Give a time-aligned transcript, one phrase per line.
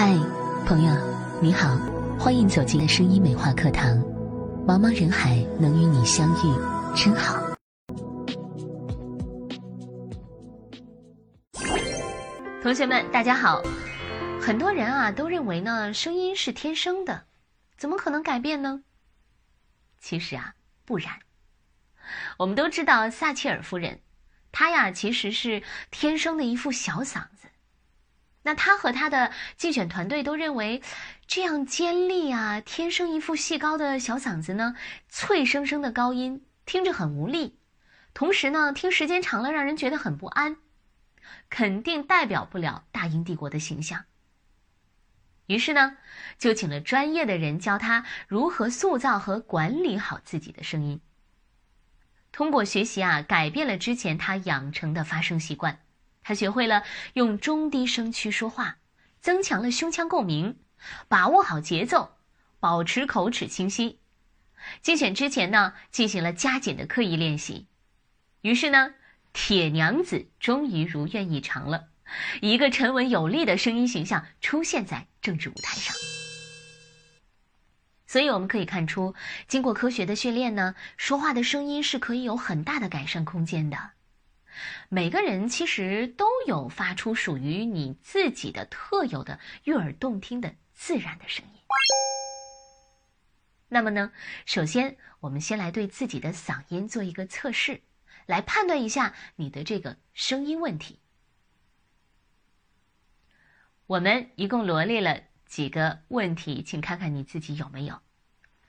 [0.00, 0.16] 嗨，
[0.64, 0.94] 朋友，
[1.42, 1.76] 你好，
[2.20, 3.98] 欢迎走进声音美化课堂。
[4.64, 6.54] 茫茫人海，能与你相遇，
[6.94, 7.42] 真好。
[12.62, 13.60] 同学们，大家好。
[14.40, 17.24] 很多人啊都认为呢，声音是天生的，
[17.76, 18.84] 怎么可能改变呢？
[19.98, 20.54] 其实啊，
[20.84, 21.18] 不然。
[22.36, 23.98] 我们都知道撒切尔夫人，
[24.52, 25.60] 她呀其实是
[25.90, 27.47] 天生的一副小嗓子。
[28.48, 30.80] 那他和他的竞选团队都认为，
[31.26, 34.74] 这样尖利啊，天生一副细高的小嗓子呢，
[35.10, 37.58] 脆生生的高音听着很无力，
[38.14, 40.56] 同时呢，听时间长了让人觉得很不安，
[41.50, 44.06] 肯定代表不了大英帝国的形象。
[45.44, 45.98] 于是呢，
[46.38, 51.02] 就请了专业的人教他如何塑造和管理好自己的声音。
[52.32, 55.80] 通过学习啊，改变了之前他养成的发声习惯。
[56.28, 56.82] 他学会了
[57.14, 58.76] 用中低声区说话，
[59.22, 60.58] 增强了胸腔共鸣，
[61.08, 62.18] 把握好节奏，
[62.60, 64.00] 保持口齿清晰。
[64.82, 67.66] 竞选之前呢，进行了加紧的刻意练习。
[68.42, 68.92] 于是呢，
[69.32, 71.88] 铁娘子终于如愿以偿了，
[72.42, 75.96] 一个沉稳有力的声音形象出现在政治舞台上。
[78.06, 79.14] 所以我们可以看出，
[79.46, 83.92] 经过科学的训练呢，说话的声音是可以有很大的改善空间的。
[84.88, 91.60] 每个人其实都有发出属于你自己的特有的悦耳动听的自然的声音。
[93.68, 94.12] 那么呢，
[94.46, 97.82] 首先我们先来对自己的嗓音做一个测试，
[98.26, 101.00] 来判断一下你的这个声音问题。
[103.86, 108.00] 我们一共罗列了几个问题，请看看你自己有没有。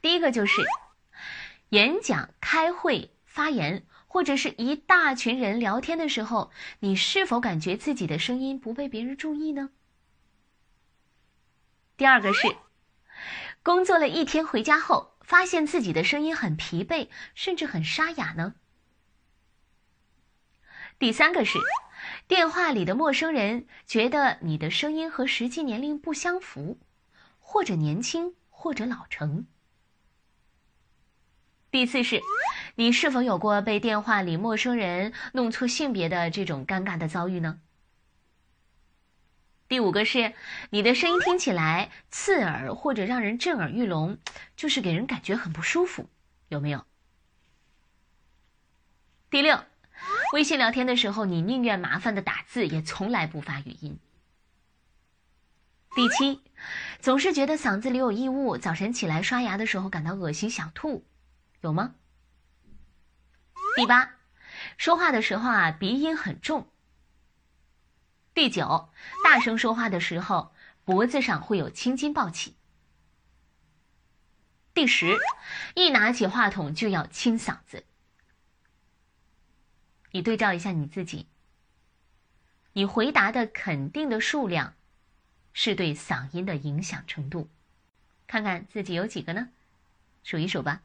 [0.02, 0.62] 第一个就是
[1.70, 3.86] 演讲、开会、发言。
[4.10, 9.70] 或者是一大群人聊天的时候，你是否感觉自己的声音不被别人注意呢？
[11.96, 12.58] 第二个是，
[13.62, 18.56] 工作了一天回家后，发现自己的声音很疲惫，甚至很沙哑呢？
[20.98, 21.59] 第三个是，
[22.28, 26.80] 电话里的陌生人觉得你的声音和实际年龄不相符，
[27.38, 29.46] 或者年轻，或者老成。
[31.69, 32.19] 第四是。
[32.79, 37.59] 你是否有过被电话里陌生人弄错性别的这种尴尬的遭遇呢？
[39.67, 40.34] 第五个是，
[40.69, 44.18] 你的声音听起来刺耳或者让人震耳欲聋，
[44.56, 46.07] 就是给人感觉很不舒服，
[46.47, 46.85] 有没有？
[49.29, 49.62] 第六，
[50.31, 54.00] 微信聊天的时候，你宁愿麻烦的打字，也从来不发语音。
[55.97, 56.39] 第七，
[57.01, 61.03] 总是觉得嗓子里有异物，早晨起来刷牙的时候感到恶心想吐，
[61.59, 61.95] 有吗？
[63.79, 64.17] 第八，
[64.75, 66.67] 说话的时候啊，鼻音很重。
[68.34, 68.90] 第九，
[69.23, 70.53] 大声说话的时候，
[70.84, 72.57] 脖子上会有青筋暴起。
[74.73, 75.18] 第十，
[75.75, 77.85] 一拿起话筒就要清嗓子。
[80.12, 81.29] 你对照一下你自己，
[82.73, 84.73] 你回答的肯定的数量，
[85.53, 87.50] 是对嗓音的影响程度，
[88.28, 89.47] 看看自己有几个呢？
[90.25, 90.81] 数一数吧。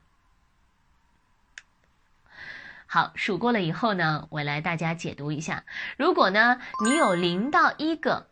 [2.94, 5.64] 好，数过了以后呢，我来大家解读一下。
[5.96, 8.30] 如果呢，你有零到一个，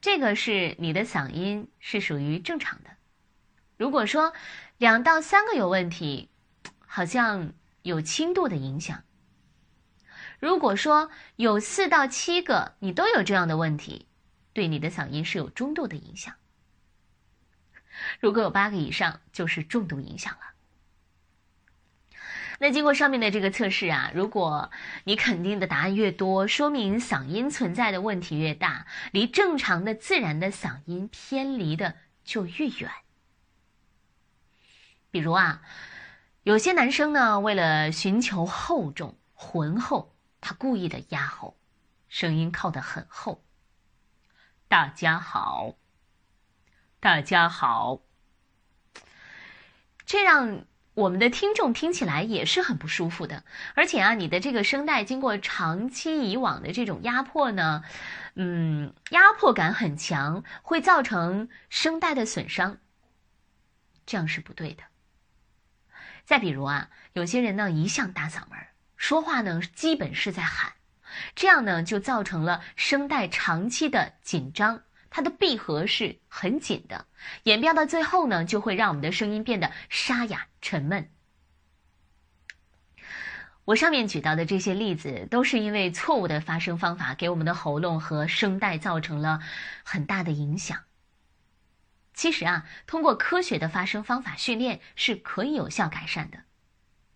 [0.00, 2.88] 这个是你的嗓音是属于正常的。
[3.76, 4.32] 如果说
[4.78, 6.30] 两到三个有问题，
[6.86, 7.52] 好像
[7.82, 9.04] 有轻度的影响。
[10.40, 14.06] 如果说有四到七个你都有这样的问题，
[14.54, 16.34] 对你的嗓音是有中度的影响。
[18.18, 20.53] 如果有八个以上，就是重度影响了。
[22.64, 24.70] 那经过上面的这个测试啊，如果
[25.04, 32.90] 你肯定的答案越多，说明嗓音存在的问题越大，离正常的自然的嗓音偏离的就越远。
[35.10, 35.60] 比如啊，
[36.42, 41.58] 有些男生呢，为了寻求厚重浑厚，他故意的压喉，
[42.08, 43.44] 声音靠得很厚。
[44.68, 45.74] 大家好，
[46.98, 48.00] 大家好，
[50.06, 50.64] 这让。
[50.94, 53.42] 我们的听众听起来也是很不舒服的，
[53.74, 57.82] 而且啊，你的这个声带经过长期以往的这种压迫呢，
[58.36, 62.78] 嗯，压迫感很强，会造成声带的损伤，
[64.06, 64.84] 这样是不对的。
[66.24, 68.58] 再比如啊，有些人呢一向大嗓门，
[68.96, 70.74] 说话呢基本是在喊，
[71.34, 74.82] 这样呢就造成了声带长期的紧张。
[75.16, 77.06] 它的闭合是很紧的，
[77.44, 81.08] 演变到最后呢，就会让我们的声音变得沙哑沉闷。
[83.64, 89.38] 我上面举到的这些例子，都是因为错误的发声方法给我们的喉咙和声带造成了
[89.84, 90.80] 很大的影响。
[92.12, 96.38] 其实啊，通过科学的发声方法训练是可以有效改善的。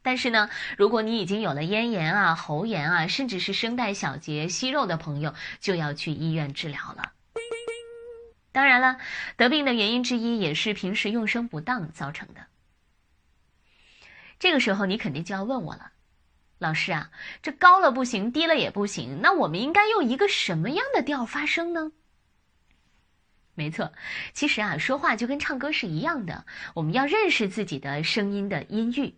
[0.02, 7.14] 但是呢，如果你已经有了咽炎啊、喉炎啊，甚至是声带小结、息肉的朋友，就要去医院治疗了。
[8.58, 8.98] 当然了，
[9.36, 12.46] 得病的原因之一也是平时用声不当造成的。
[14.40, 15.92] 这个时候你肯定就要问我了，
[16.58, 21.92] 老师啊，这高了不行，低了也不行，那我们应该用一个什么样的调发声呢？
[23.54, 23.92] 没错，
[24.32, 26.44] 其实啊，说话就跟唱歌是一样的，
[26.74, 29.14] 我们要认识自己的声音的音域。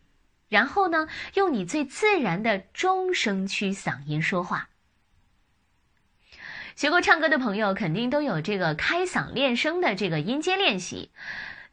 [0.51, 4.69] 然后呢，用你最自然的中声区嗓音说话。
[6.81, 11.11] 学过唱歌的朋友肯定都有这个开嗓练声的这个音阶练习。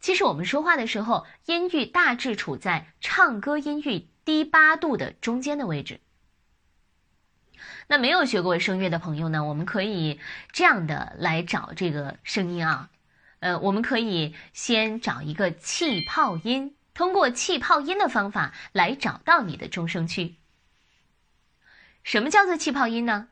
[0.01, 6.01] 其实我们说话的时候，音域大致处在唱歌音域低八度的中间的位置。
[7.87, 10.19] 那没有学过声乐的朋友呢，我们可以
[10.51, 12.89] 这样的来找这个声音啊。
[13.39, 16.75] 呃，我们可以先找一个气泡音。
[16.93, 20.35] 通过气泡音的方法来找到你的中声区。
[22.07, 23.27] 什么叫做气泡音呢？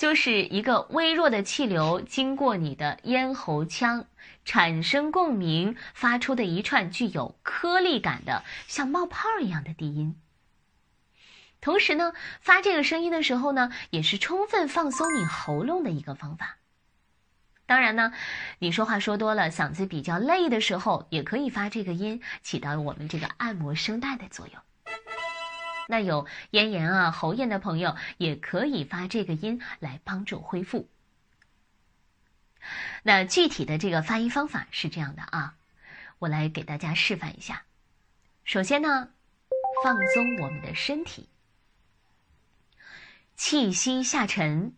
[0.00, 4.06] 就是一个微弱的气流经过你的咽喉腔，
[4.44, 10.20] 产生共鸣，发出的一串具有颗粒感的像冒泡一样的低音。
[11.60, 16.56] 同时呢，发这个声音的时候呢，也是充分放松你喉咙的一个方法。
[17.66, 18.12] 当然呢，
[18.58, 24.60] 你说话说多了，嗓子比较累的时候，也可以发这个音，起到我们这个按摩声带的作用。
[25.92, 30.88] 那有咽炎啊、喉炎的朋友，也可以发这个音来帮助恢复。
[33.02, 35.54] 那具体的这个发音方法是这样的啊，
[36.18, 37.66] 我来给大家示范一下。
[38.42, 39.10] 首先呢，
[39.84, 41.28] 放松我们的身体，
[43.36, 44.74] 气息下沉。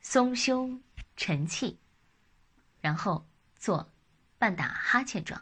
[0.00, 0.82] 松胸
[1.16, 1.78] 沉气，
[2.80, 3.24] 然后
[3.56, 3.88] 做
[4.36, 5.40] 半打哈欠状。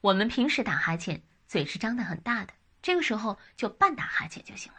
[0.00, 4.78] 我们平时打哈欠，嘴是张的很大的，这个时候就半打哈欠就行了。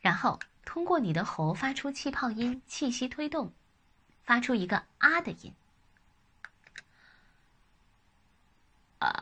[0.00, 3.52] 然后通过你的喉发出气泡音，气息推动，
[4.22, 5.52] 发出一个啊的音。
[9.00, 9.12] 啊。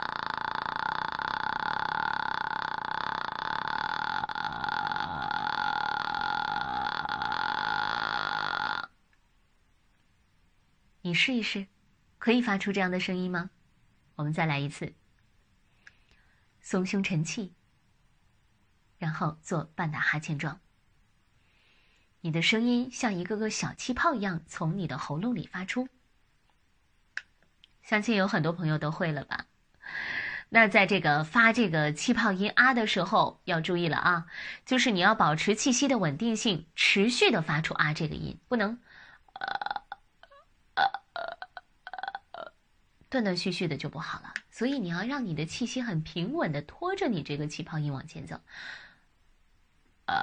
[11.04, 11.66] 你试一试，
[12.20, 13.50] 可以发出这样的声音吗？
[14.22, 14.94] 我们再来一次，
[16.60, 17.52] 松胸沉气，
[18.96, 20.60] 然后做半打哈欠状。
[22.20, 25.88] 你的声音像一个个小气泡一样从你的喉咙里发出。
[27.82, 29.46] 相信有很多朋友都会了吧？
[30.50, 34.26] 那在这个发这个气泡音啊的时候，要注意了啊，
[34.64, 38.78] 就是你要保持气息的稳定性，持续的发出啊这个音，不能。
[43.12, 48.40] 断断续续的就不好了，所以你要让你的气息很平稳的拖着你这个气泡音往前走。
[50.06, 50.16] 啊，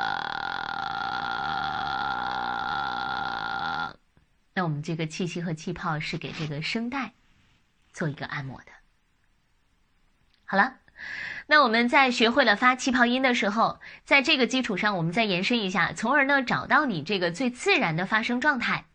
[4.56, 7.14] 那我们这个气息和气泡是给这个声带
[7.94, 8.72] 做一个按摩的。
[10.46, 10.80] 好了，
[11.46, 18.86] 那我们在学会了发气泡音的时候，在这个基础上，我们再延伸一下，从而呢找到你这个最自然的发声状态。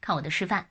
[0.00, 0.68] 看我的示范，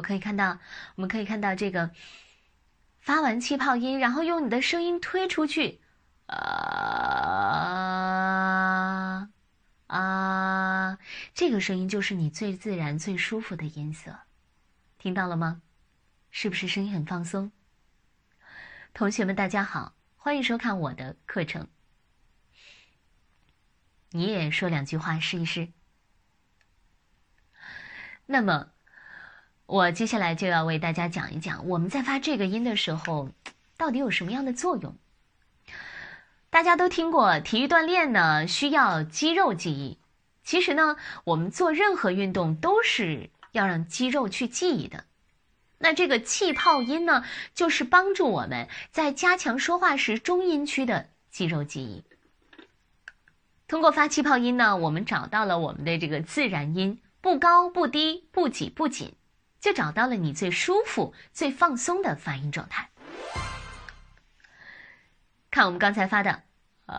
[0.00, 0.58] 我可以看到，
[0.94, 1.90] 我们可以看到这个
[3.00, 5.78] 发完气泡音，然后用你的声音推出去，
[6.24, 6.40] 啊
[9.88, 10.98] 啊，
[11.34, 14.20] 这个声音就是你最自然、最舒服的音色，
[14.96, 15.60] 听到了吗？
[16.30, 17.52] 是不是声音很放松？
[18.94, 21.68] 同学们，大家好，欢迎收看我的课程。
[24.12, 25.68] 你也说两句话试一试。
[28.24, 28.70] 那么。
[29.70, 33.30] 我接下来就要为大家讲一讲，我们在发这个音的时候，
[33.76, 34.96] 到底有什么样的作用？
[36.50, 39.98] 大家都听过体育锻炼呢，需要肌肉记忆。
[40.42, 45.04] 其实呢，我们做任何运动都是要让肌肉去记忆的。
[45.78, 47.22] 那这个气泡音呢，
[47.54, 52.02] 就是帮助我们在加强说话时中音区的肌肉记忆。
[53.68, 59.14] 通过发气泡音呢，我们找到了我们的这个自然音，不高不低，不挤不紧。
[59.60, 62.88] 就找到了你最舒服、最放松的发音状态。
[65.50, 66.42] 看我们刚才发的
[66.86, 66.96] 啊，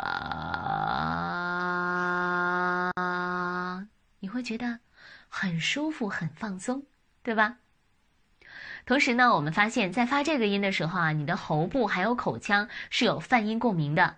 [4.20, 4.80] 你会觉得
[5.28, 6.86] 很舒服、很放松，
[7.24, 7.58] 对吧？
[8.86, 14.18] 同时呢，我们发现，在发这个音的时候啊，你的喉部还有口腔是有泛音共鸣的，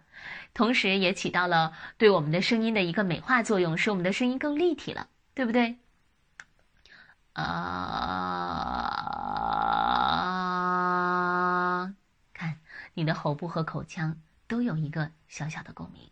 [0.53, 5.77] 同时也起到了对我们的声音的一个美化作用，使我们的声音更立体了，对不对？
[7.33, 7.53] 啊，
[12.33, 12.59] 看
[12.93, 16.11] 你的喉部和口腔都有一个小小的共鸣。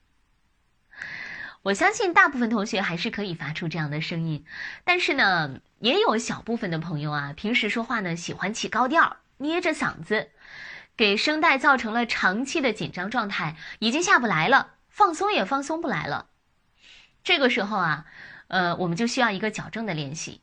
[1.63, 4.43] 我相信大部分同学还是可以发出这样的声音，
[4.83, 10.31] 但是呢，也有小部分的朋友啊，平时说话呢喜欢起高调，捏着嗓子，
[10.97, 16.29] 给声带造成了长期的紧张状态，已经下不来了，放松也放松不来了。
[17.23, 18.07] 这个时候啊，
[18.47, 20.41] 呃，我们就需要一个矫正的练习。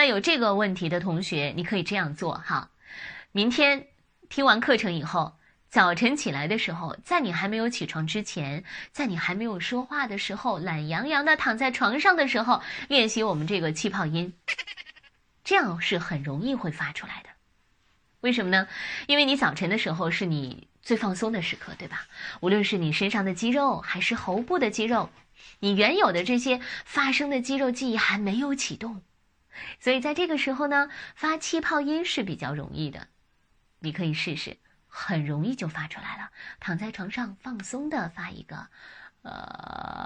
[0.00, 2.70] 那有这个问题的同学，你可以这样做哈，
[3.32, 3.86] 明天
[4.30, 5.34] 听完课程以后。
[5.68, 14.32] 早晨起来的时候，在你还没有起床之前，在你还没有说话的时候，懒洋洋的躺在床上的时候，练习我们这个气泡音，
[15.44, 17.28] 这样是很容易会发出来的。
[18.22, 18.66] 为什么呢？
[19.06, 22.06] 因为你早晨的时候是你最放松的时刻，对吧？
[22.40, 25.10] 无论是你身上的肌肉还是喉部的肌肉，
[25.58, 29.02] 你原有的这些发声的肌肉记忆还没有启动，
[29.78, 33.08] 所以在这个时候呢，发气泡音是比较容易的。
[33.80, 34.58] 你可以试试。
[34.92, 38.66] 很容易就发出来了，躺在床上放松的发一个，
[39.22, 40.00] 呃。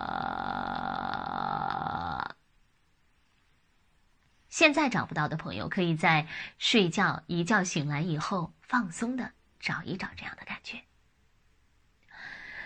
[4.50, 6.26] 现在找不到的朋友，可以在
[6.58, 10.82] 睡觉一觉醒来以后放松的找一找这样的感觉。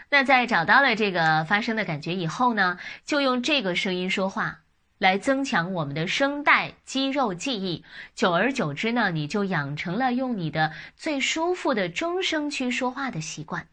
[0.09, 4.65] 那在找到了这个发声的感觉以后呢，就用这个声音说话。
[4.99, 13.67] 来增强我们的声带肌肉记忆，久而久之呢，你就养成了用你的最舒服的中声区说话的习惯。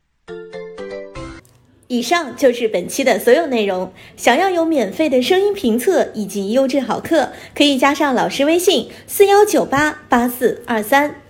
[1.87, 3.93] 以上就是本期的所有内容。
[4.17, 11.24] 想要有免费的声音评测以及优质好课，可以加上老师微信：四幺九八八四二三。